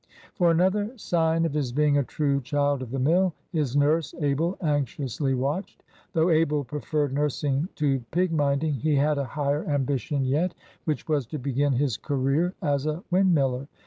For 0.33 0.49
another 0.49 0.97
sign 0.97 1.45
of 1.45 1.53
his 1.53 1.71
being 1.71 1.95
a 1.99 2.03
true 2.03 2.41
child 2.41 2.81
of 2.81 2.89
the 2.89 2.97
mill, 2.97 3.35
his 3.51 3.77
nurse 3.77 4.15
Abel 4.19 4.57
anxiously 4.59 5.35
watched. 5.35 5.83
Though 6.13 6.31
Abel 6.31 6.63
preferred 6.63 7.13
nursing 7.13 7.69
to 7.75 7.99
pig 8.09 8.31
minding, 8.31 8.73
he 8.73 8.95
had 8.95 9.19
a 9.19 9.25
higher 9.25 9.63
ambition 9.65 10.25
yet, 10.25 10.55
which 10.85 11.07
was 11.07 11.27
to 11.27 11.37
begin 11.37 11.73
his 11.73 11.97
career 11.97 12.55
as 12.63 12.87
a 12.87 13.03
windmiller. 13.11 13.67